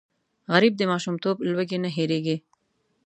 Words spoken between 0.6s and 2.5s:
د ماشومتوب لوږې نه هېرېږي